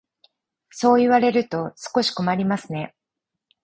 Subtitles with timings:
[0.71, 2.95] そう言われると少し困りますね。